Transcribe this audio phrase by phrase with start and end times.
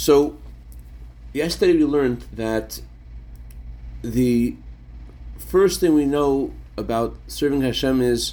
[0.00, 0.38] So,
[1.34, 2.80] yesterday we learned that
[4.00, 4.56] the
[5.36, 8.32] first thing we know about serving Hashem is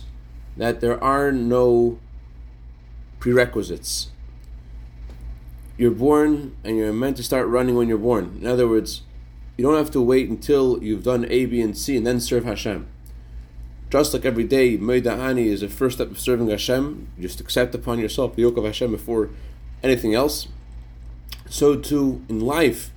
[0.56, 2.00] that there are no
[3.20, 4.12] prerequisites.
[5.78, 8.38] You're born and you're meant to start running when you're born.
[8.40, 9.02] In other words,
[9.58, 12.46] you don't have to wait until you've done A, B, and C and then serve
[12.46, 12.88] Hashem.
[13.90, 17.10] Just like every day, Modeh Ani is the first step of serving Hashem.
[17.20, 19.32] Just accept upon yourself the yoke of Hashem before
[19.84, 20.48] anything else.
[21.50, 22.92] So too in life,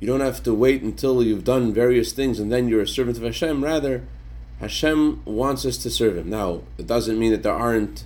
[0.00, 3.16] you don't have to wait until you've done various things and then you're a servant
[3.16, 3.64] of Hashem.
[3.64, 4.04] Rather,
[4.60, 6.30] Hashem wants us to serve Him.
[6.30, 8.04] Now, it doesn't mean that there aren't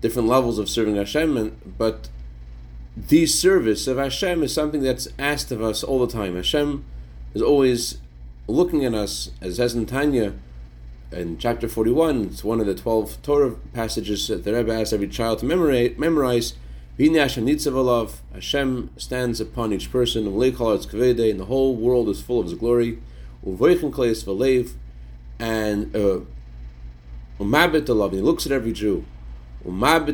[0.00, 2.08] different levels of serving Hashem, but
[2.96, 6.36] the service of Hashem is something that's asked of us all the time.
[6.36, 6.84] Hashem
[7.34, 7.98] is always
[8.46, 10.34] looking at us, as says in Tanya,
[11.12, 15.08] in chapter 41, it's one of the 12 Torah passages that the Rebbe asks every
[15.08, 16.54] child to memorize.
[17.08, 22.98] Memorize Hashem stands upon each person, and the whole world is full of His glory.
[25.38, 26.20] And uh,
[27.38, 29.06] he looks at every Jew.
[29.64, 30.06] And not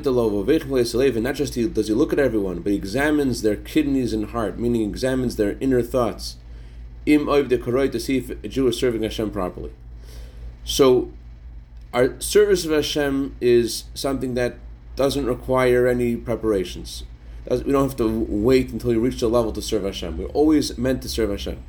[1.34, 4.82] just he, does he look at everyone, but he examines their kidneys and heart, meaning
[4.82, 6.36] examines their inner thoughts.
[7.04, 9.72] Im to see if a Jew is serving Hashem properly.
[10.64, 11.10] So,
[11.92, 14.58] our service of Hashem is something that
[14.96, 17.04] doesn't require any preparations.
[17.48, 20.18] We don't have to wait until you reach the level to serve Hashem.
[20.18, 21.62] We're always meant to serve Hashem.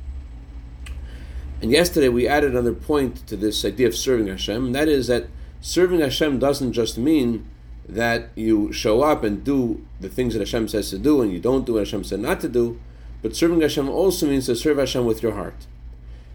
[1.60, 5.06] And yesterday we added another point to this idea of serving Hashem, and that is
[5.06, 5.26] that
[5.60, 7.48] serving Hashem doesn't just mean
[7.88, 11.40] that you show up and do the things that Hashem says to do and you
[11.40, 12.80] don't do what Hashem said not to do,
[13.22, 15.66] but serving Hashem also means to serve Hashem with your heart.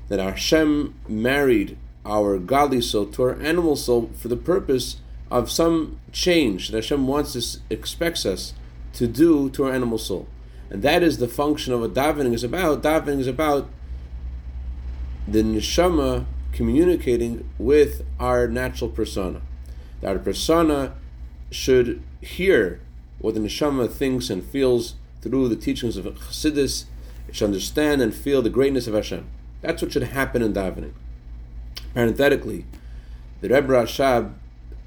[0.09, 4.97] That Hashem married our godly soul to our animal soul for the purpose
[5.34, 8.53] of some change that Hashem wants us, expects us
[8.94, 10.28] to do to our animal soul.
[10.70, 12.84] And that is the function of what davening is about.
[12.84, 13.67] Davening is about
[15.28, 19.41] the neshama communicating with our natural persona.
[20.02, 20.94] That our persona
[21.50, 22.80] should hear
[23.18, 26.86] what the neshama thinks and feels through the teachings of Chassidus.
[27.28, 29.25] It should understand and feel the greatness of Hashem.
[29.62, 30.94] That's what should happen in davening.
[31.96, 32.66] Parenthetically,
[33.41, 34.36] the Rebbe Rashab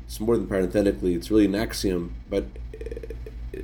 [0.06, 2.44] it's more than parenthetically, it's really an axiom, but
[2.74, 3.58] uh,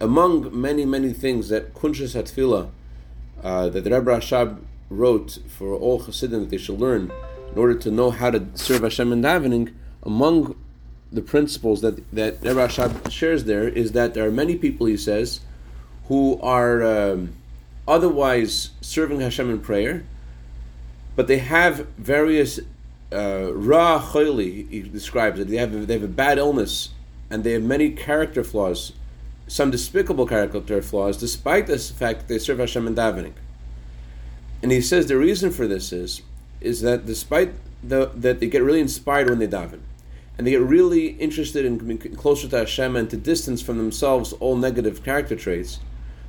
[0.00, 2.70] among many, many things that Kuntres Hatefilah,
[3.42, 7.12] uh, that the Rebbe Rashab wrote for all Chassidim that they should learn
[7.52, 10.56] in order to know how to serve Hashem in davening, among
[11.12, 14.96] the principles that, that Rebbe Rashab shares there is that there are many people, he
[14.96, 15.40] says,
[16.06, 17.34] who are um,
[17.86, 20.04] otherwise serving Hashem in prayer,
[21.16, 22.60] but they have various
[23.12, 25.48] uh, Ra he describes it.
[25.48, 26.90] They have they have a bad illness,
[27.28, 28.92] and they have many character flaws,
[29.46, 33.32] some despicable character flaws, despite this fact that they serve Hashem in davening.
[34.62, 36.22] And he says the reason for this is
[36.60, 39.80] is that despite the, that they get really inspired when they daven,
[40.36, 44.32] and they get really interested in coming closer to Hashem and to distance from themselves
[44.34, 45.80] all negative character traits,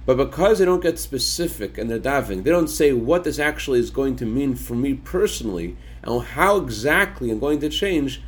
[0.06, 3.79] but because they don't get specific in their davening, they don't say what this actually
[3.79, 8.22] is going to mean for me personally and how exactly I'm going to change,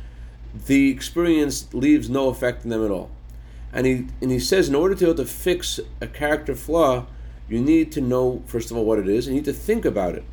[0.66, 3.10] the experience leaves no effect on them at all.
[3.72, 7.06] And he and he says in order to be able to fix a character flaw,
[7.48, 9.84] you need to know first of all what it is, and you need to think
[9.84, 10.24] about it.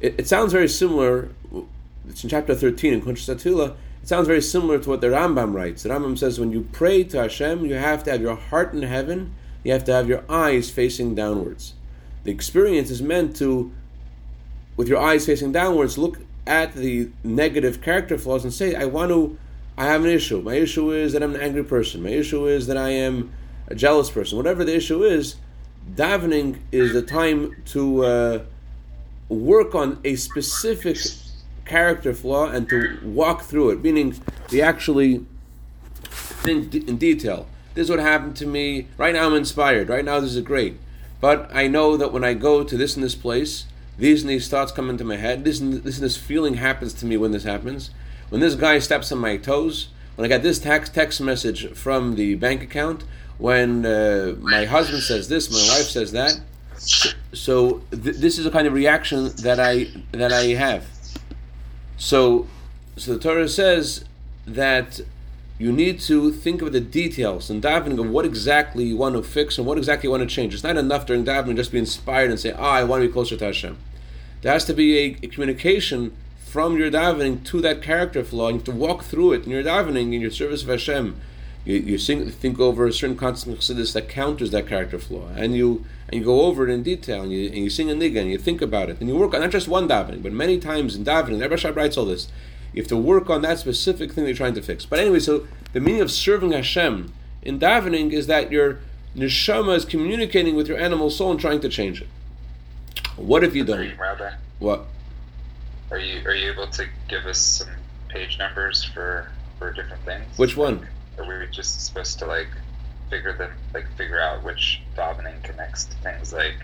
[0.00, 1.30] It, it sounds very similar.
[2.08, 3.76] It's in chapter thirteen in Kuntres Hatefilah.
[4.02, 5.84] It sounds very similar to what the Rambam writes.
[5.84, 8.82] The Rambam says when you pray to Hashem, you have to have your heart in
[8.82, 9.32] heaven.
[9.64, 11.74] You have to have your eyes facing downwards.
[12.24, 13.72] The experience is meant to,
[14.76, 19.10] with your eyes facing downwards, look at the negative character flaws and say, I want
[19.10, 19.38] to,
[19.76, 20.40] I have an issue.
[20.40, 22.02] My issue is that I'm an angry person.
[22.02, 23.32] My issue is that I am
[23.68, 24.36] a jealous person.
[24.36, 25.36] Whatever the issue is,
[25.94, 28.44] davening is the time to uh,
[29.28, 30.98] work on a specific
[31.64, 34.14] character flaw and to walk through it, meaning
[34.50, 35.24] we actually
[36.04, 37.46] think in detail.
[37.74, 38.88] This is what happened to me.
[38.98, 39.88] Right now I'm inspired.
[39.88, 40.78] Right now this is great.
[41.20, 43.66] But I know that when I go to this and this place,
[43.98, 45.44] these and these thoughts come into my head.
[45.44, 47.90] This and this, and this feeling happens to me when this happens.
[48.28, 49.88] When this guy steps on my toes.
[50.16, 53.04] When I get this text text message from the bank account.
[53.38, 56.40] When uh, my husband says this, my wife says that.
[57.32, 60.84] So th- this is a kind of reaction that I that I have.
[61.96, 62.48] So,
[62.96, 64.04] so the Torah says
[64.46, 65.00] that
[65.62, 69.22] you need to think of the details and davening of what exactly you want to
[69.22, 70.52] fix and what exactly you want to change.
[70.54, 73.12] It's not enough during davening just be inspired and say, "Ah, I want to be
[73.12, 73.78] closer to Hashem."
[74.40, 78.48] There has to be a, a, communication from your davening to that character flaw.
[78.48, 81.14] You have to walk through it in your davening, in your service of Hashem,
[81.64, 85.84] you, you sing, think over a certain concept that counters that character flaw, and you
[86.08, 88.30] and you go over it in detail, and you, and you sing a niggun, and
[88.30, 90.96] you think about it, and you work on not just one davening, but many times
[90.96, 91.40] in davening.
[91.40, 92.28] Rabbi Shab writes all this.
[92.72, 94.84] You have to work on that specific thing you're trying to fix.
[94.86, 98.78] But anyway, so the meaning of serving Hashem in davening is that your
[99.16, 102.08] neshama is communicating with your animal soul and trying to change it.
[103.16, 103.98] What if you don't?
[103.98, 104.86] Rabbi, What?
[105.90, 107.68] are you are you able to give us some
[108.08, 109.28] page numbers for
[109.58, 110.38] for different things?
[110.38, 110.86] Which one?
[111.18, 112.48] Are we just supposed to like
[113.10, 116.54] figure them like figure out which davening connects to things like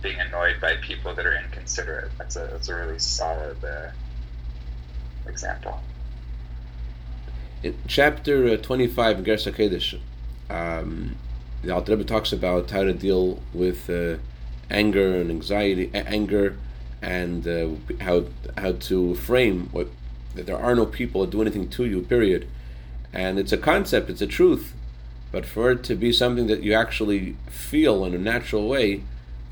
[0.00, 2.10] being annoyed by people that are inconsiderate?
[2.16, 3.90] That's a that's a really solid uh,
[5.28, 5.80] example.
[7.62, 9.98] In chapter uh, 25 in Igeres Hakodesh,
[10.48, 11.16] um,
[11.62, 14.16] the Alter Rebbe talks about how to deal with uh,
[14.70, 16.56] anger and anxiety, a- anger,
[17.02, 17.68] and uh,
[18.00, 18.24] how
[18.56, 19.88] how to frame what
[20.34, 22.02] that there are no people that do anything to you.
[22.02, 22.46] Period.
[23.12, 24.74] And it's a concept, it's a truth,
[25.32, 29.02] but for it to be something that you actually feel in a natural way,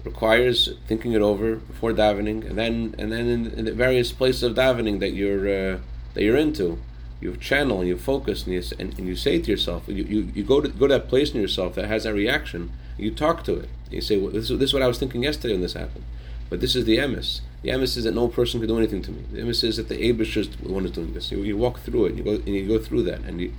[0.06, 0.58] requires
[0.88, 4.54] thinking it over before davening, and then and then in, in the various places of
[4.54, 5.78] davening that you're uh,
[6.14, 6.78] that you're into
[7.20, 10.44] you channel you focus and you, and, and you say to yourself, you, you, you
[10.44, 12.70] go to go to that place in yourself that has that reaction.
[12.98, 13.68] You talk to it.
[13.90, 16.04] You say, well, this, is- this is what I was thinking yesterday when this happened.
[16.50, 17.40] But this is the emes.
[17.62, 19.22] The emes is that no person can do anything to me.
[19.32, 21.32] The emes is that the Abish is the one who's doing this.
[21.32, 22.08] You, you walk through it.
[22.10, 23.52] And you go and you go through that, and you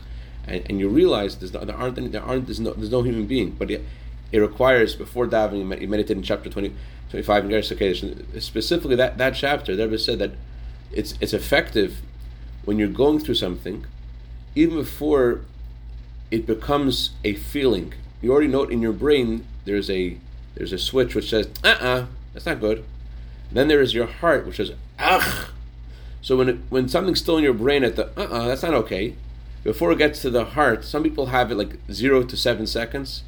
[0.47, 3.01] and, and you realize there's no, there aren't any, there aren't there's no there's no
[3.01, 3.51] human being.
[3.59, 3.83] But it,
[4.31, 5.59] it requires before davening.
[5.59, 6.73] You med- meditate in chapter 20,
[7.09, 8.41] 25 in Igeres Hakodesh.
[8.41, 10.31] Specifically, that that chapter, the was said that
[10.91, 12.01] it's it's effective
[12.65, 13.85] when you're going through something,
[14.55, 15.41] even before
[16.31, 17.93] it becomes a feeling.
[18.21, 19.45] You already know in your brain.
[19.65, 20.17] There's a
[20.55, 22.83] there's a switch which says, "Uh-uh, that's not good."
[23.51, 25.49] Then there is your heart which says, "Ugh."
[26.21, 29.15] So when it, when something's still in your brain at the "Uh-uh, that's not okay,"
[29.63, 33.23] before it gets to the heart, some people have it like zero to seven seconds,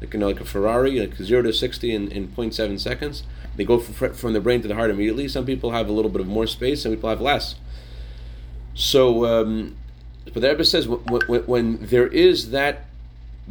[0.00, 3.22] like you know, like a Ferrari, like zero to sixty in, in 0.7 seconds.
[3.56, 5.28] They go from, from the brain to the heart immediately.
[5.28, 6.82] Some people have a little bit of more space.
[6.82, 7.54] Some people have less.
[8.74, 9.76] So, um,
[10.24, 12.86] but the Rebbe says when, when, when there is that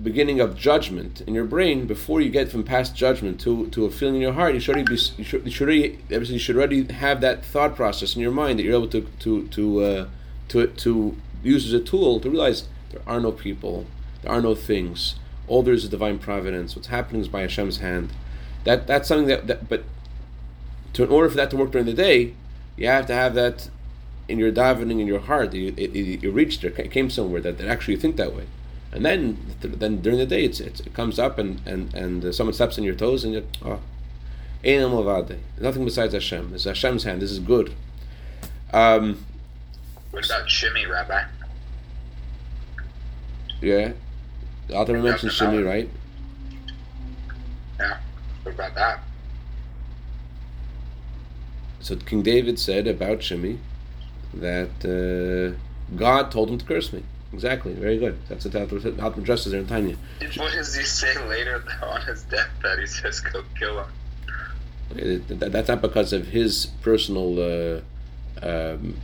[0.02, 3.92] beginning of judgment in your brain, before you get from past judgment to, to a
[3.92, 6.56] feeling in your heart, you should already be you should, you should already you should
[6.56, 10.08] already have that thought process in your mind that you're able to to to uh,
[10.50, 13.86] to to use as a tool to realize there are no people,
[14.22, 15.16] there are no things.
[15.48, 16.76] All there is is divine providence.
[16.76, 18.14] What's happening is by Hashem's hand.
[18.64, 19.84] That that's something that, that but
[20.94, 22.34] to, in order for that to work during the day,
[22.78, 23.70] you have to have that
[24.28, 25.54] in your davening in your heart.
[25.54, 28.34] You, it, it, you reached there, it came somewhere that, that actually you think that
[28.36, 28.46] way,
[28.92, 32.32] and then then during the day it's, it's it comes up and and and uh,
[32.32, 33.80] someone steps on your toes and you oh,
[34.64, 36.54] nothing besides Hashem.
[36.54, 37.22] It's Hashem's hand.
[37.22, 37.74] This is good.
[38.72, 39.26] Um,
[40.12, 41.24] What about Shimi, Rabbi?
[43.62, 43.94] yeah,
[44.68, 45.90] the author mentions Shimi, right?
[47.80, 47.98] Yeah.
[48.44, 49.00] What about that?
[51.80, 53.58] So King David said about Shimi
[54.34, 55.58] that uh,
[55.96, 57.04] God told him to curse me.
[57.34, 57.74] Exactly.
[57.74, 58.20] Very good.
[58.30, 59.98] That's what Alton addresses there in Tanya.
[60.38, 62.80] What does he say later on his deathbed?
[62.80, 67.82] He says, "Go kill him." That's not because of his personal uh,
[68.44, 68.96] um,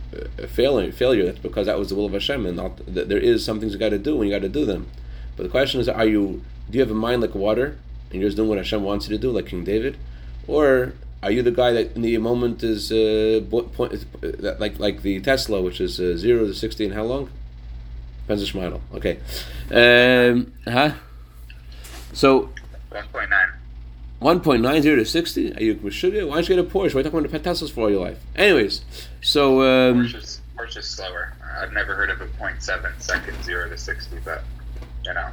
[0.48, 0.92] failure.
[0.92, 1.26] Failure.
[1.26, 3.72] That's because that was the will of Hashem, and not, th- there is some things
[3.72, 4.86] you got to do, and you got to do them.
[5.40, 6.42] But the question is, are you?
[6.68, 7.78] Do you have a mind like water,
[8.10, 9.96] and you're just doing what Hashem wants you to do, like King David,
[10.46, 10.92] or
[11.22, 14.04] are you the guy that in the moment is uh, point,
[14.60, 17.30] like like the Tesla, which is uh, zero to sixty in how long?
[18.26, 18.80] Depends on Shmidl.
[18.96, 19.16] Okay.
[19.72, 20.92] Um, huh?
[22.12, 22.50] So
[22.90, 23.48] One point nine.
[24.20, 25.54] 1.90 to 60?
[25.54, 26.28] Are you Meshuggah?
[26.28, 26.92] Why don't you get a Porsche?
[26.94, 28.18] Why are you talking about Teslas for all your life?
[28.36, 28.82] Anyways,
[29.22, 31.32] so um, Porsche's, Porsche's slower.
[31.58, 34.44] I've never heard of a 0.7 second zero to sixty, but
[35.04, 35.28] you know,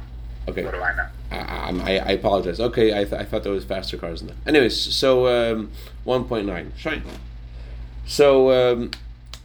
[0.48, 1.06] okay, what do I know?
[1.30, 2.60] I, I, I apologize.
[2.60, 4.36] Okay, I, th- I thought there was faster cars than that.
[4.46, 5.70] Anyways, so um,
[6.06, 6.76] 1.9.
[6.76, 7.02] Shine.
[8.06, 8.90] So um,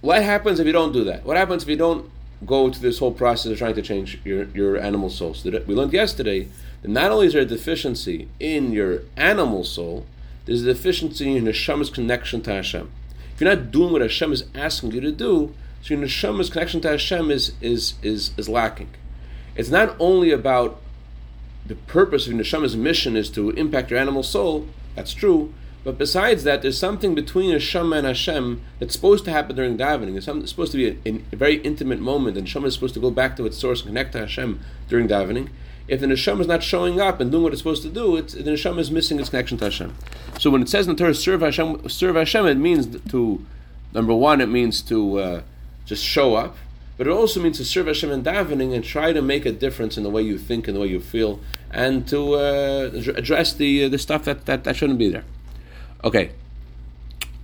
[0.01, 1.25] what happens if you don't do that?
[1.25, 2.09] What happens if you don't
[2.45, 5.33] go to this whole process of trying to change your, your animal soul?
[5.33, 6.47] So that we learned yesterday
[6.81, 10.05] that not only is there a deficiency in your animal soul,
[10.45, 12.89] there's a deficiency in your neshama's connection to Hashem.
[13.33, 16.79] If you're not doing what Hashem is asking you to do, so your neshama's connection
[16.81, 18.89] to Hashem is is is, is lacking.
[19.55, 20.81] It's not only about
[21.65, 24.67] the purpose of neshama's mission is to impact your animal soul.
[24.95, 25.53] That's true.
[25.83, 30.13] But besides that, there's something between neshama and Hashem that's supposed to happen during davening.
[30.13, 33.11] There's supposed to be a, a very intimate moment, and neshama is supposed to go
[33.11, 35.49] back to its source and connect to Hashem during davening.
[35.87, 38.33] If the neshama is not showing up and doing what it's supposed to do, it's,
[38.33, 39.93] the neshama is missing its connection to Hashem.
[40.39, 43.45] So when it says in the Torah, serve Hashem, serve Hashem, it means to,
[43.93, 45.41] number one, it means to uh,
[45.85, 46.55] just show up.
[46.97, 49.97] But it also means to serve Hashem in davening and try to make a difference
[49.97, 51.39] in the way you think and the way you feel,
[51.71, 55.25] and to uh, address the uh, the stuff that, that that shouldn't be there.
[56.03, 56.31] Okay,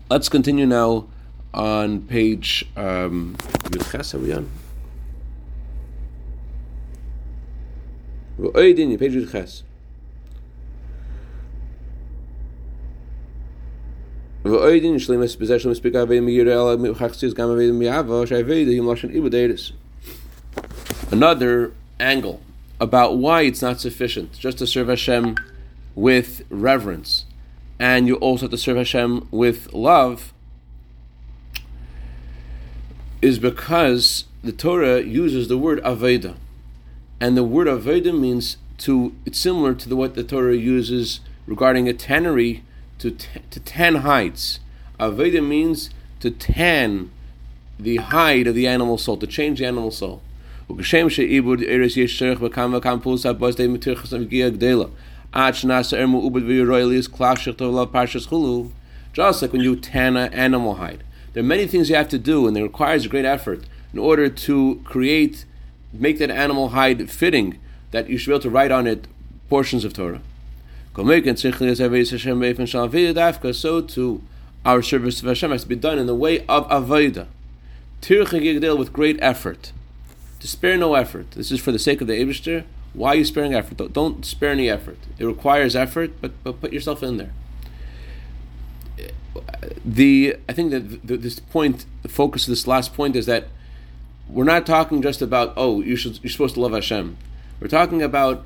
[0.09, 1.07] let's continue now
[1.53, 2.65] on page.
[2.75, 3.35] Um,
[4.13, 4.49] are we on?
[8.97, 9.68] Page.
[21.11, 22.41] Another angle
[22.79, 25.35] about why it's not sufficient just to serve Hashem
[25.93, 27.25] with reverence,
[27.77, 30.33] and you also have to serve Hashem with love,
[33.21, 36.37] is because the Torah uses the word avodah,
[37.19, 39.13] and the word avodah means to.
[39.25, 42.63] It's similar to the, what the Torah uses regarding a tannery
[42.99, 44.59] to, t- to tan hides.
[44.99, 45.89] Avodah means
[46.19, 47.11] to tan
[47.79, 50.21] the hide of the animal soul, to change the animal soul.
[59.13, 61.03] Just like when you tan an animal hide.
[61.33, 63.63] There are many things you have to do, and it requires great effort
[63.93, 65.45] in order to create,
[65.93, 67.59] make that animal hide fitting,
[67.91, 69.07] that you should be able to write on it
[69.47, 70.21] portions of Torah.
[70.99, 71.05] So
[73.81, 74.21] too,
[74.65, 77.27] our service of Hashem has to be done in the way of avodah,
[78.01, 79.71] tircha with great effort,
[80.41, 81.31] to spare no effort.
[81.31, 82.65] This is for the sake of the Eibushter.
[82.91, 83.93] Why are you sparing effort?
[83.93, 84.97] Don't, spare any effort.
[85.17, 87.31] It requires effort, but but put yourself in there.
[89.85, 93.47] The I think that this point, the focus of this last point is that
[94.27, 97.15] we're not talking just about oh you should you're supposed to love Hashem.
[97.61, 98.43] We're talking about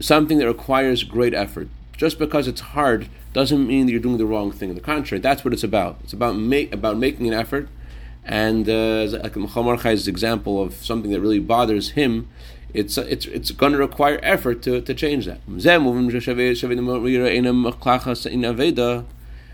[0.00, 1.68] something that requires great effort.
[1.96, 4.70] Just because it's hard doesn't mean that you're doing the wrong thing.
[4.70, 5.98] On the contrary, that's what it's about.
[6.02, 7.68] It's about make about making an effort.
[8.24, 9.36] And uh, like
[9.82, 12.28] Chai's example of something that really bothers him,
[12.72, 15.40] it's it's it's going to require effort to, to change that.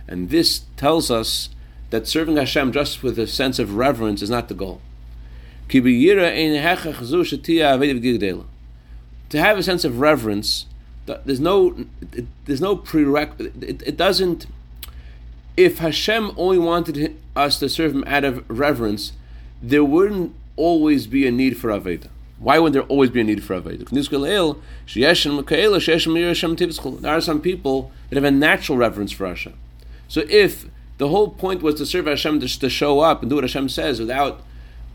[0.09, 1.49] And this tells us
[1.91, 4.81] that serving Hashem just with a sense of reverence is not the goal
[9.31, 10.67] to have a sense of reverence,
[11.07, 11.87] there's no,
[12.45, 13.63] there's no prerequisite.
[13.63, 14.47] It, it, doesn't.
[15.57, 19.13] If Hashem only wanted us to serve Him out of reverence,
[19.63, 22.09] there wouldn't always be a need for Avodah.
[22.39, 23.89] Why would there always be a need for Avodah?
[27.01, 29.55] There are some people that have a natural reverence for Hashem.
[30.09, 30.67] So if
[30.99, 33.69] the whole point was to serve Hashem just to show up and do what Hashem
[33.69, 34.43] says without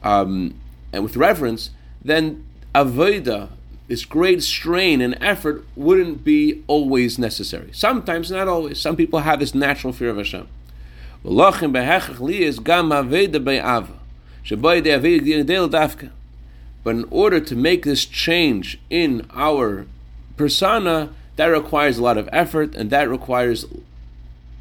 [0.03, 0.55] um,
[0.93, 1.71] and with reverence,
[2.03, 3.50] then Avodah,
[3.91, 7.71] this great strain and effort wouldn't be always necessary.
[7.74, 8.79] Sometimes, not always.
[8.79, 10.48] Some people have this natural fear of Hashem.
[11.25, 11.31] But
[16.95, 19.86] in order to make this change in our
[20.38, 23.65] persona, that requires a lot of effort, and that requires,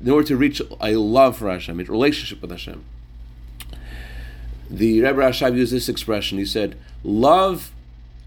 [0.04, 2.84] in order to reach a love for Hashem, a relationship with Hashem.
[4.68, 6.38] The Rebbe Rashab used this expression.
[6.38, 7.70] He said, "Love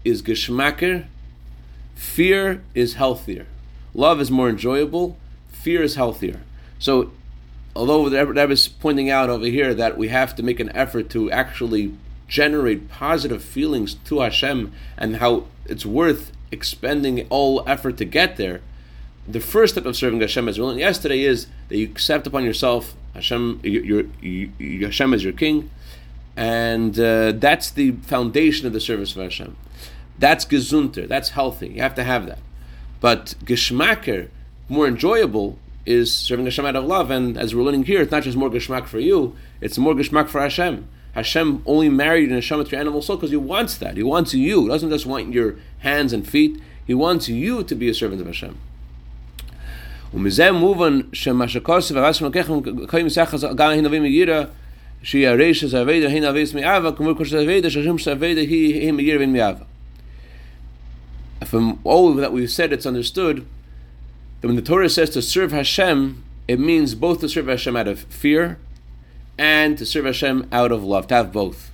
[0.04, 1.06] is geschmacker,
[1.94, 3.46] fear is healthier.
[3.94, 5.16] Love is more enjoyable,
[5.48, 6.40] fear is healthier.
[6.78, 7.12] So,
[7.74, 11.08] although the Rebbe is pointing out over here that we have to make an effort
[11.10, 11.94] to actually
[12.28, 18.60] generate positive feelings to Hashem and how it's worth expending all effort to get there,
[19.26, 22.44] the first step of serving Hashem as we learned yesterday is that you accept upon
[22.44, 24.04] yourself Hashem, your, your,
[24.58, 25.70] your Hashem as your king,
[26.36, 29.56] and uh, that's the foundation of the service of Hashem.
[30.17, 31.07] That's gesunter.
[31.07, 31.69] That's healthy.
[31.69, 32.39] You have to have that.
[32.99, 34.29] But geschmacker,
[34.67, 37.09] more enjoyable, is serving Hashem out of love.
[37.09, 40.27] And as we're learning here, it's not just more geschmack for you; it's more geschmack
[40.27, 40.87] for Hashem.
[41.13, 43.97] Hashem only married an Hashem to your animal soul because He wants that.
[43.97, 44.63] He wants you.
[44.63, 46.61] He doesn't just want your hands and feet.
[46.85, 48.55] He wants you to be a servant of Hashem.
[50.13, 52.53] ומזה מובן שמה שכוסף הרס מלככם
[52.87, 54.43] קיים סחס גם הנביא מגירה
[55.03, 59.33] שהיא הרשע זה אבדה הנה אבייס מאבה כמו כושר אבדה שהשם שאבדה היא מגירה בין
[61.44, 63.44] and from all that we've said, it's understood
[64.40, 67.86] that when the Torah says to serve Hashem, it means both to serve Hashem out
[67.86, 68.58] of fear
[69.36, 71.70] and to serve Hashem out of love, to have both.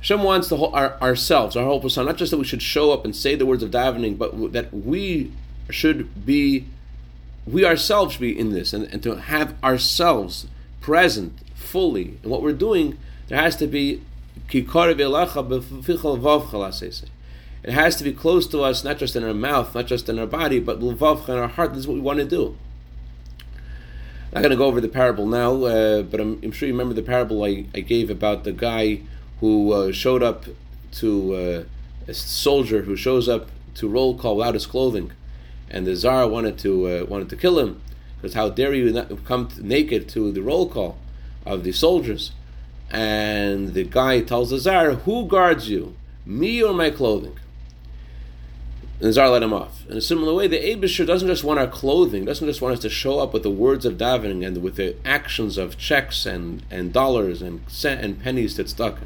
[0.00, 3.06] Hashem wants the whole, our, ourselves, our whole person—not just that we should show up
[3.06, 5.32] and say the words of davening, but that we
[5.70, 6.66] should be,
[7.46, 10.48] we ourselves should be in this, and, and to have ourselves
[10.82, 12.18] present fully.
[12.22, 14.02] In what we're doing, there has to be
[14.50, 15.48] ki karov elecha
[17.62, 20.18] it has to be close to us, not just in our mouth, not just in
[20.18, 21.70] our body, but in our heart.
[21.70, 22.56] This is what we want to do.
[24.34, 26.74] I'm not going to go over the parable now, uh, but I'm, I'm, sure you
[26.74, 29.02] remember the parable I, I gave about the guy
[29.40, 30.46] who uh, showed up
[30.92, 31.64] to uh,
[32.08, 35.12] a soldier who shows up to roll call without his clothing,
[35.70, 37.80] and the czar wanted to uh, wanted to kill him
[38.16, 40.98] because how dare you not come naked to the roll call
[41.46, 42.32] of the soldiers?
[42.90, 45.94] And the guy tells the czar, "Who guards you,
[46.26, 47.36] me or my clothing?"
[49.02, 49.84] And the czar let him off.
[49.88, 52.82] In a similar way, the Abisher doesn't just want our clothing, doesn't just want us
[52.82, 56.62] to show up with the words of davening and with the actions of checks and,
[56.70, 59.00] and dollars and and pennies that's stuck,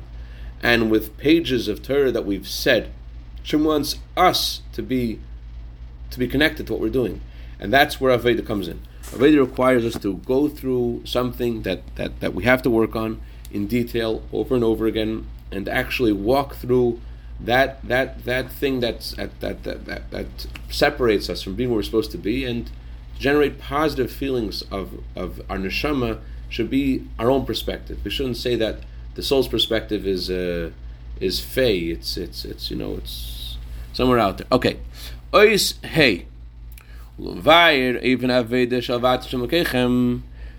[0.62, 2.92] and with pages of Torah that we've said.
[3.38, 5.18] Hashem wants us to be
[6.10, 7.22] to be connected to what we're doing,
[7.58, 8.82] and that's where Avodah comes in.
[9.12, 13.22] Avodah requires us to go through something that, that, that we have to work on
[13.50, 17.00] in detail over and over again, and actually walk through
[17.40, 21.82] that that that thing that's that that, that that separates us from being where we're
[21.82, 22.70] supposed to be and
[23.18, 27.98] generate positive feelings of of our neshama should be our own perspective.
[28.04, 28.80] We shouldn't say that
[29.14, 30.70] the soul's perspective is uh,
[31.20, 31.78] is fey.
[31.78, 33.58] It's it's it's you know it's
[33.92, 34.46] somewhere out there.
[34.52, 34.78] Okay,
[35.32, 36.26] ois hey.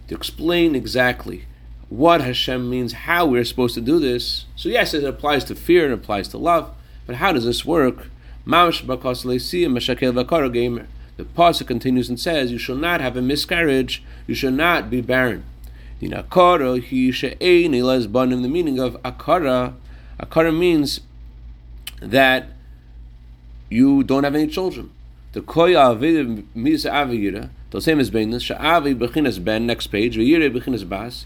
[0.07, 1.45] To explain exactly
[1.89, 4.45] what Hashem means, how we're supposed to do this.
[4.55, 6.71] So yes, it applies to fear and applies to love,
[7.05, 8.09] but how does this work?
[8.45, 8.53] The
[11.23, 14.03] pasuk continues and says, "You shall not have a miscarriage.
[14.27, 15.43] You shall not be barren."
[15.99, 16.23] The
[18.49, 19.73] meaning of akara,
[20.19, 21.01] akara means
[22.01, 22.49] that
[23.69, 24.91] you don't have any children.
[25.33, 25.97] The koya.
[27.71, 28.29] The same as ben.
[29.65, 30.15] Next page.
[30.85, 31.25] Bas.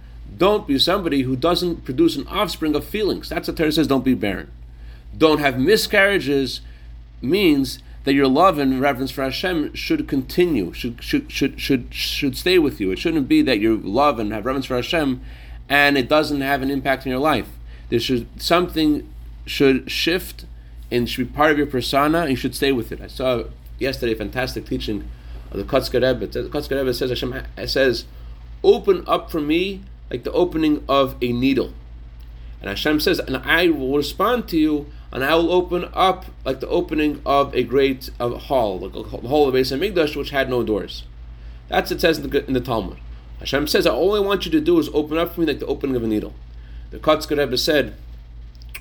[0.35, 3.29] Don't be somebody who doesn't produce an offspring of feelings.
[3.29, 3.87] That's what Torah says.
[3.87, 4.51] Don't be barren.
[5.17, 6.61] Don't have miscarriages
[7.21, 12.37] means that your love and reverence for Hashem should continue, should should should should should
[12.37, 12.91] stay with you.
[12.91, 15.21] It shouldn't be that you love and have reverence for Hashem,
[15.69, 17.49] and it doesn't have an impact in your life.
[17.89, 19.07] There should something
[19.45, 20.45] should shift
[20.89, 23.01] and should be part of your persona, and you should stay with it.
[23.01, 23.43] I saw
[23.77, 25.07] yesterday a fantastic teaching
[25.51, 26.27] of the Kotzker Rebbe.
[26.27, 28.05] The Kotzker Rebbe says Hashem says,
[28.63, 31.73] "Open up for me like the opening of a needle.
[32.59, 36.59] And Hashem says, and I will respond to you, and I will open up like
[36.59, 40.49] the opening of a great of hall, like the hall of Beis Hamikdash, which had
[40.49, 41.05] no doors.
[41.69, 42.97] That's what it says in the, in the Talmud.
[43.39, 45.65] Hashem says, all I want you to do is open up for me like the
[45.65, 46.35] opening of a needle.
[46.91, 47.95] The Kotzker Rebbe said,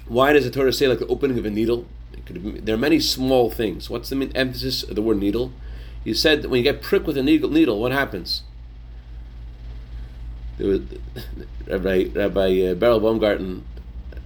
[0.06, 1.86] why does the Torah say like the opening of a needle?
[2.28, 3.88] There are many small things.
[3.88, 5.52] What's the emphasis of the word needle?
[6.04, 8.42] He said that when you get pricked with a needle, what happens?
[10.60, 10.82] There was
[11.66, 13.64] Rabbi Rabbi uh, Beryl Baumgarten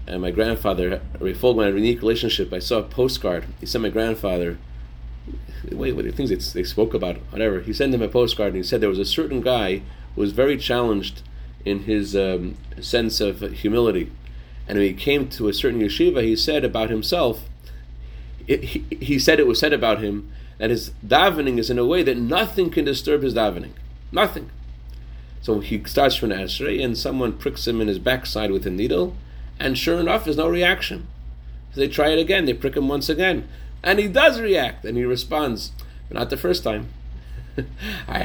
[0.06, 2.52] and my grandfather, Rabbi Folkman, had a unique relationship.
[2.52, 3.46] I saw a postcard.
[3.60, 4.58] He sent my grandfather.
[5.70, 7.60] Wait, what things they, they spoke about, whatever.
[7.60, 9.82] He sent him a postcard, and he said there was a certain guy
[10.14, 11.22] who was very challenged
[11.64, 14.10] in his um, sense of humility,
[14.68, 17.44] and when he came to a certain yeshiva, he said about himself.
[18.46, 21.86] It, he, he said it was said about him that his davening is in a
[21.86, 23.72] way that nothing can disturb his davening,
[24.12, 24.50] nothing.
[25.44, 29.14] So he starts from Esrei, and someone pricks him in his backside with a needle,
[29.60, 31.06] and sure enough, there's no reaction.
[31.74, 33.46] So they try it again, they prick him once again,
[33.82, 35.72] and he does react, and he responds,
[36.08, 36.88] but not the first time.
[38.08, 38.22] I,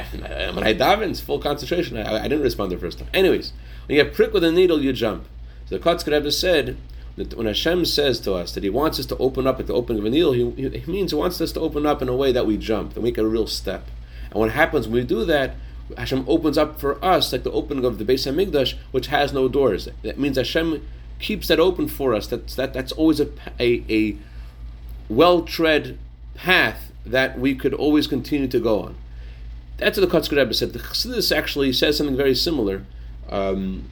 [0.54, 1.98] when I daven, full concentration.
[1.98, 3.08] I, I, didn't respond the first time.
[3.12, 3.52] Anyways,
[3.84, 5.26] when you get pricked with a needle, you jump.
[5.66, 6.78] So the Kotzker Rebbe said
[7.16, 9.74] that when Hashem says to us that He wants us to open up at the
[9.74, 12.16] opening of a needle, he, he means He wants us to open up in a
[12.16, 13.88] way that we jump, that we make a real step.
[14.30, 15.54] And what happens when we do that,
[15.96, 19.48] Hashem opens up for us like the opening of the Beis Hamikdash, which has no
[19.48, 19.88] doors.
[20.02, 20.86] That means Hashem
[21.18, 22.26] keeps that open for us.
[22.26, 24.16] That's that that's always a a, a
[25.08, 25.98] well tread
[26.34, 28.96] path that we could always continue to go on.
[29.76, 30.72] That's what the Kotzker Rebbe said.
[30.72, 32.84] The Chassidus actually says something very similar.
[33.28, 33.88] Um,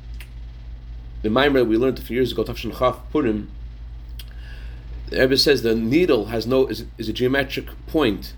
[1.23, 3.51] the Maimer we learned a few years ago, Tafshin Chaf Purim,
[5.09, 8.35] the Rebbe says the needle has no is, is a geometric point,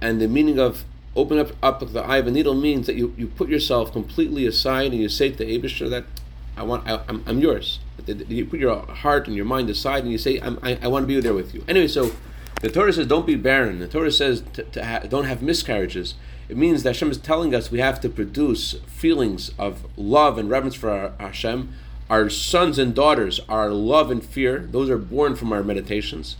[0.00, 0.84] and the meaning of
[1.16, 4.46] open up, up the eye of a needle means that you, you put yourself completely
[4.46, 6.04] aside and you say to the Abishter that
[6.56, 7.80] I want I, am I'm yours.
[8.06, 11.06] You put your heart and your mind aside and you say I, I want to
[11.06, 11.64] be there with you.
[11.66, 12.12] Anyway, so
[12.60, 13.78] the Torah says don't be barren.
[13.78, 16.14] The Torah says to, to ha- don't have miscarriages.
[16.48, 20.48] It means that Hashem is telling us we have to produce feelings of love and
[20.48, 21.72] reverence for our, Hashem.
[22.08, 24.60] Our sons and daughters are love and fear.
[24.60, 26.36] Those are born from our meditations.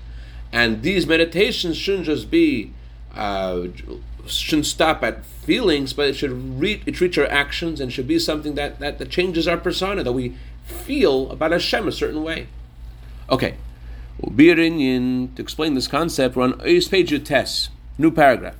[0.52, 2.72] And these meditations shouldn't just be,
[3.14, 3.66] uh,
[4.28, 8.18] shouldn't stop at feelings, but it should reach, it reach our actions and should be
[8.18, 12.48] something that, that, that changes our persona, that we feel about Hashem a certain way.
[13.30, 13.54] Okay.
[14.20, 18.56] To explain this concept, we're on page Utes, new paragraph.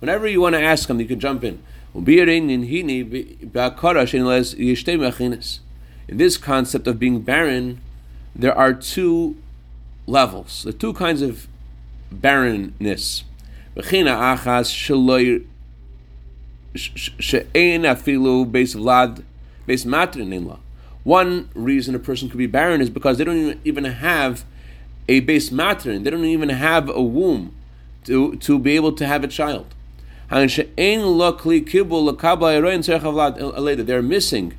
[0.00, 1.62] Whenever you want to ask him, you can jump in.
[1.94, 2.04] In
[6.08, 7.80] this concept of being barren,
[8.34, 9.36] there are two
[10.06, 11.46] levels, the two kinds of
[12.10, 13.24] barrenness.
[21.04, 24.44] One reason a person could be barren is because they don't even have
[25.08, 27.54] a base matron, they don't even have a womb
[28.04, 29.74] to, to be able to have a child.
[30.30, 30.46] They're
[34.02, 34.54] missing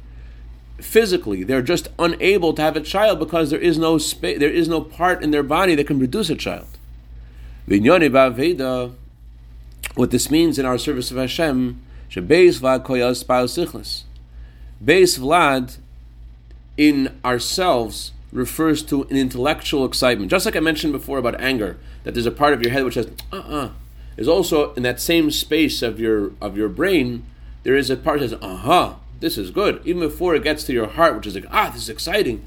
[0.79, 1.43] physically.
[1.43, 4.81] They're just unable to have a child because there is no space, there is no
[4.81, 6.67] part in their body that can produce a child.
[9.95, 12.59] What this means in our service of Hashem, Beis
[15.19, 15.77] Vlad
[16.75, 20.31] in ourselves refers to an intellectual excitement.
[20.31, 22.95] Just like I mentioned before about anger, that there's a part of your head which
[22.95, 23.65] says, uh uh-uh.
[23.65, 23.69] uh
[24.15, 27.23] There's also in that same space of your of your brain,
[27.61, 29.81] there is a part that says, uh huh, this is good.
[29.85, 32.43] Even before it gets to your heart, which is like, ah, this is exciting.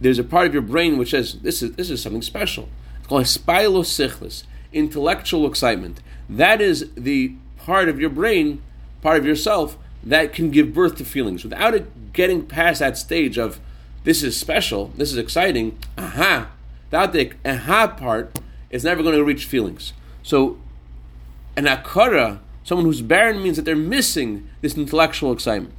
[0.00, 2.68] There's a part of your brain which says, this is this is something special.
[2.98, 6.00] It's called hispaalus sichlis, intellectual excitement.
[6.29, 8.61] That is the part of your brain,
[9.01, 11.43] part of yourself, that can give birth to feelings.
[11.43, 13.59] Without it getting past that stage of
[14.03, 16.49] this is special, this is exciting, aha,
[16.85, 19.93] without the aha part, it's never going to reach feelings.
[20.23, 20.57] So,
[21.57, 25.75] an akara, someone who's barren, means that they're missing this intellectual excitement.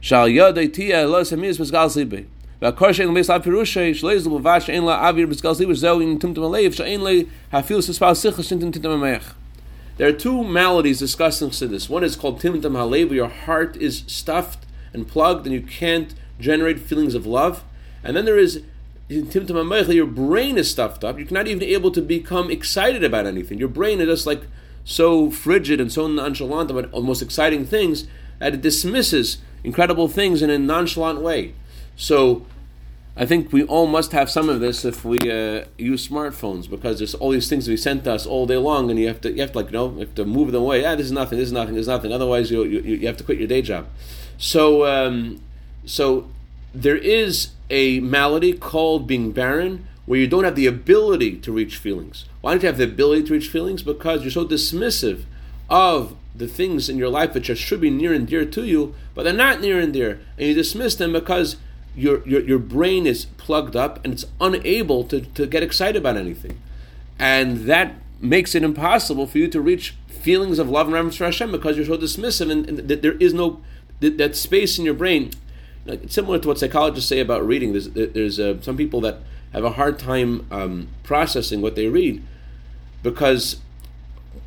[0.00, 2.26] Shal yodaitia lo semis besgal sibe.
[2.62, 6.18] והקור שאין למייס לאו פירושי, שלא יזלו בבד שאין לה אוויר בסגל זיבר, זהו אין
[6.18, 7.10] טמטם הלב, שאין לה
[7.50, 9.34] אפילו סספל שיחה שנתן טמטם המח.
[9.97, 11.49] There are two maladies discussed in.
[11.89, 16.79] One is called Timtum Halev, your heart is stuffed and plugged and you can't generate
[16.79, 17.63] feelings of love.
[18.03, 18.63] And then there is
[19.09, 21.17] Timtum Hamoach, your brain is stuffed up.
[21.17, 23.57] You're not even able to become excited about anything.
[23.57, 24.43] Your brain is just like
[24.85, 28.05] so frigid and so nonchalant about the most exciting things
[28.37, 31.53] that it dismisses incredible things in a nonchalant way.
[31.95, 32.45] So
[33.19, 36.99] I think we all must have some of this if we uh, use smartphones because
[36.99, 39.31] there's all these things be sent to us all day long, and you have to
[39.31, 40.85] you have to like you know you have to move them away.
[40.85, 41.39] Ah, this is nothing.
[41.39, 41.73] This is nothing.
[41.73, 42.11] This is nothing.
[42.13, 43.87] Otherwise, you you, you have to quit your day job.
[44.37, 45.41] So um,
[45.83, 46.29] so
[46.75, 51.77] there is a malady called being barren where you don't have the ability to reach
[51.77, 52.25] feelings.
[52.41, 53.81] Why don't you have the ability to reach feelings?
[53.81, 55.23] Because you're so dismissive
[55.69, 59.23] of the things in your life which should be near and dear to you, but
[59.23, 61.57] they're not near and dear, and you dismiss them because
[61.97, 66.15] your, your, your brain is plugged up and it's unable to, to get excited about
[66.15, 66.61] anything.
[67.17, 71.25] And that makes it impossible for you to reach feelings of love and reverence for
[71.25, 73.61] Hashem because you're so dismissive and, and that there is no
[73.99, 75.31] that, that, space in your brain.
[75.85, 77.71] Like, it's similar to what psychologists say about reading.
[77.71, 79.19] There's, there's uh, some people that
[79.53, 82.23] have a hard time um, processing what they read
[83.01, 83.59] because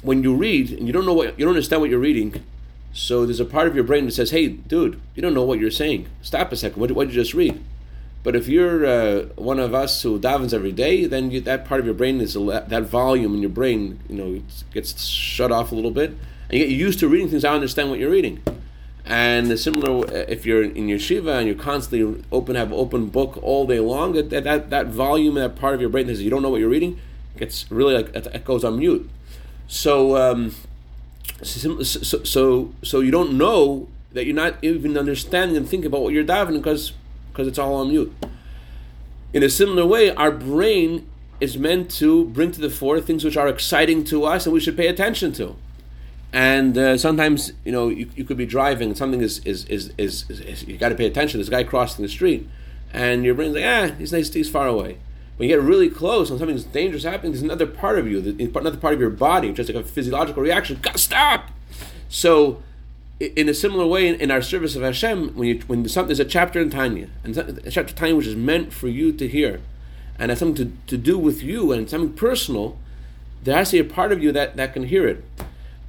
[0.02, 2.44] when you read and you don't know what you don't understand what you're reading,
[2.92, 5.60] so there's a part of your brain that says, "Hey, dude, you don't know what
[5.60, 6.08] you're saying.
[6.22, 6.80] Stop a second.
[6.80, 7.62] What, what did you just read?"
[8.22, 11.80] But if you're uh, one of us who davens every day, then you, that part
[11.80, 14.42] of your brain is that volume in your brain, you know,
[14.74, 16.10] gets shut off a little bit,
[16.48, 17.44] and you get used to reading things.
[17.44, 18.42] I understand what you're reading.
[19.06, 23.06] And the similar, uh, if you're in your shiva and you're constantly open, have open
[23.06, 26.22] book all day long, that that, that volume, that part of your brain that says
[26.22, 27.00] you don't know what you're reading,
[27.38, 29.08] gets really like it goes on mute.
[29.66, 30.16] So.
[30.16, 30.54] Um,
[31.42, 31.82] so,
[32.24, 36.24] so, so you don't know that you're not even understanding and thinking about what you're
[36.24, 36.92] davening because
[37.30, 38.12] because it's all on mute.
[39.32, 41.06] In a similar way, our brain
[41.40, 44.60] is meant to bring to the fore things which are exciting to us and we
[44.60, 45.56] should pay attention to.
[46.32, 49.92] And uh, sometimes, you know, you, you could be driving and something is, is, is,
[49.96, 51.40] is, is, is you got to pay attention.
[51.40, 52.48] This guy crossing the street
[52.92, 54.98] and your brain's like, ah, he's nice, he's far away.
[55.40, 58.18] When you get really close and something's dangerous happening, there's another part of you,
[58.54, 60.78] another part of your body, just like a physiological reaction.
[60.82, 61.48] Gotta stop.
[62.10, 62.62] So,
[63.18, 66.60] in a similar way, in our service of Hashem, when you when there's, a chapter
[66.60, 69.62] in Tanya, and a chapter in Tanya which is meant for you to hear,
[70.18, 72.76] and has something to, to do with you and something personal,
[73.42, 75.24] there has to be a part of you that, that can hear it.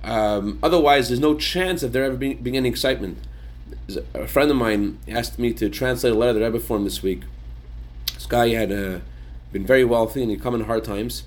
[0.01, 3.17] Um, otherwise, there's no chance of there ever being, being any excitement.
[4.13, 7.23] A friend of mine asked me to translate a letter that I for this week.
[8.13, 9.01] This guy had a
[9.51, 11.23] been very wealthy and he'd come in hard times.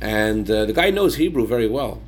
[0.00, 2.02] And uh, the guy knows Hebrew very well.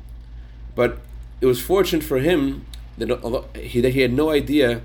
[0.75, 0.99] But
[1.41, 2.65] it was fortunate for him
[2.97, 4.81] that, he, that he had no idea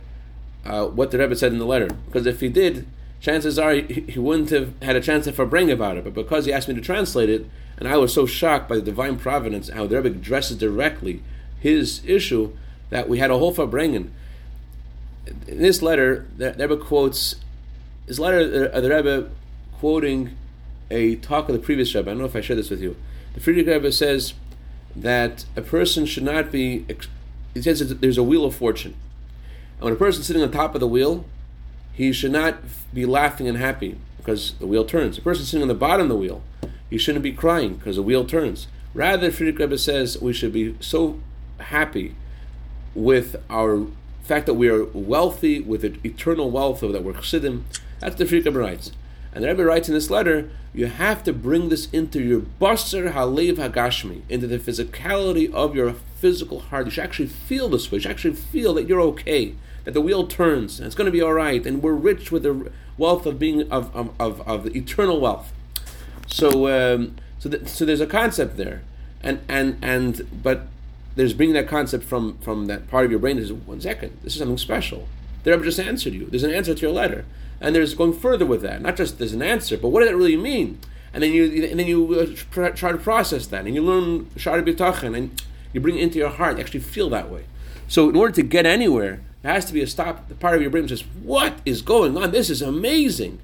[0.64, 1.88] uh, what the Rebbe said in the letter.
[2.06, 2.87] Because if he did,
[3.20, 6.04] chances are he, he wouldn't have had a chance to bring about it.
[6.04, 7.46] But because he asked me to translate it,
[7.78, 11.22] and I was so shocked by the divine providence, how the Rebbe addresses directly
[11.61, 12.56] his issue,
[12.90, 14.11] that we had a whole farbrengen.
[15.46, 17.37] In this letter, the Rebbe quotes
[18.06, 18.70] his letter.
[18.72, 19.30] Uh, the Rebbe
[19.78, 20.36] quoting
[20.90, 22.10] a talk of the previous Rebbe.
[22.10, 22.96] I don't know if I shared this with you.
[23.34, 24.34] The Frierdiker Rebbe says
[24.94, 26.86] that a person should not be.
[27.54, 28.94] He says there's a wheel of fortune,
[29.76, 31.24] and when a person's sitting on top of the wheel,
[31.92, 32.58] he should not
[32.92, 35.18] be laughing and happy because the wheel turns.
[35.18, 36.42] A person sitting on the bottom of the wheel,
[36.90, 38.68] he shouldn't be crying because the wheel turns.
[38.94, 41.20] Rather, Frierdiker Rebbe says we should be so
[41.58, 42.14] happy
[42.94, 43.86] with our
[44.22, 47.66] fact that we are wealthy with the eternal wealth of that we're chassidim.
[48.00, 48.92] That's the Frierdiker Rebbe writes.
[49.37, 53.12] And the Rebbe writes in this letter, you have to bring this into your basar
[53.12, 56.87] halev hagashmi, into the physicality of your physical heart.
[56.87, 57.96] You should actually feel this way.
[57.96, 59.53] You should actually feel that you're okay,
[59.85, 62.44] that the wheel turns, and it's going to be all right, and we're rich with
[62.44, 65.53] the wealth of being of of, of, of eternal wealth.
[66.27, 68.85] So um, so th- so there's a concept there,
[69.22, 70.68] and and and but
[71.14, 73.37] there's bringing that concept from from that part of your brain.
[73.37, 74.16] Is one second.
[74.22, 75.07] This is something special.
[75.42, 76.25] The Rebbe just answered you.
[76.25, 77.27] There's an answer to your letter,
[77.61, 78.83] and there's going further with that.
[78.83, 80.79] Not just there's an answer, but what does that really mean?
[81.12, 84.61] And then you and then you uh, try to process that, and you learn Shaar
[84.61, 85.42] HaBitachon, and
[85.73, 86.57] you bring it into your heart.
[86.57, 87.45] You actually feel that way.
[87.88, 90.29] So in order to get anywhere, there has to be a stop.
[90.29, 92.33] The part of your brain says, "What is going on?
[92.33, 93.38] This is amazing."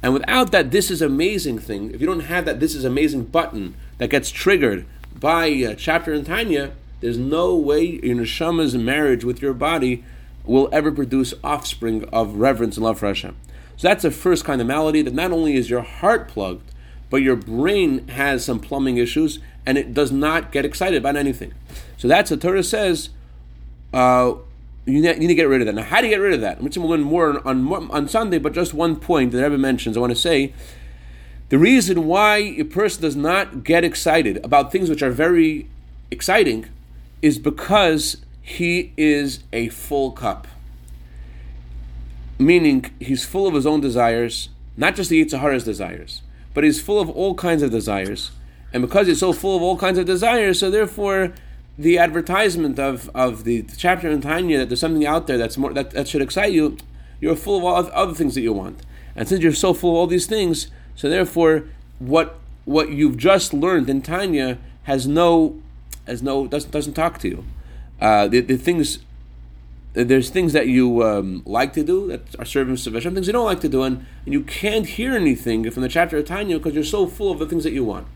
[0.00, 1.92] And without that, this is amazing thing.
[1.92, 4.86] If you don't have that, this is amazing button that gets triggered
[5.18, 10.04] by a chapter in Tanya, there's no way your neshama's marriage with your body
[10.44, 13.36] will ever produce offspring of reverence and love for Hashem.
[13.78, 16.72] So that's the first kind of malady that not only is your heart plugged,
[17.10, 21.54] but your brain has some plumbing issues and it does not get excited about anything.
[21.96, 23.10] So that's what Torah says.
[23.94, 24.34] Uh,
[24.84, 25.74] you need to get rid of that.
[25.74, 26.60] Now, how do you get rid of that?
[26.60, 29.96] We'll learn more on, on, on Sunday, but just one point that Rebbe mentions.
[29.96, 30.52] I want to say
[31.50, 35.68] the reason why a person does not get excited about things which are very
[36.10, 36.66] exciting
[37.22, 40.48] is because he is a full cup.
[42.38, 46.22] Meaning, he's full of his own desires, not just the yetzer hara's desires,
[46.54, 48.30] but he's full of all kinds of desires.
[48.72, 51.32] And because he's so full of all kinds of desires, so therefore,
[51.78, 55.72] the advertisement of, of the chapter in Tanya that there's something out there that's more
[55.72, 56.76] that, that should excite you,
[57.20, 58.80] you're full of all other things that you want.
[59.16, 61.64] And since you're so full of all these things, so therefore,
[61.98, 65.60] what what you've just learned in Tanya has no
[66.06, 67.44] has no doesn't doesn't talk to you.
[68.00, 68.98] Uh, the, the things
[69.94, 73.32] there's things that you um, like to do that are service of Hashem, things you
[73.32, 76.58] don't like to do, and, and you can't hear anything from the chapter of Tanya
[76.58, 78.06] because you're so full of the things that you want.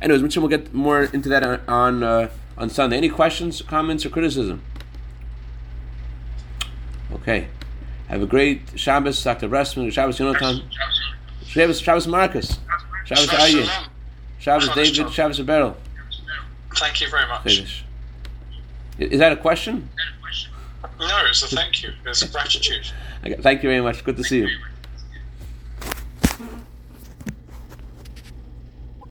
[0.00, 2.96] Anyways, Mitchell will get more into that on on, uh, on Sunday.
[2.96, 4.62] Any questions, comments, or criticism?
[7.12, 7.48] Okay.
[8.08, 9.48] Have a great Shabbos, Dr.
[9.48, 10.62] Bressman, Shabbos Yonatan,
[11.44, 12.58] Shabbos, Shabbos Marcus,
[13.04, 13.88] Shabbos Ayin,
[14.38, 15.76] Shabbos David, Shabbos Beryl.
[16.76, 17.84] Thank you very much.
[18.98, 19.88] Is that a question?
[21.00, 21.92] No, it's a thank you.
[22.06, 22.90] It's a gratitude.
[23.40, 24.04] Thank you very much.
[24.04, 24.48] Good to see you.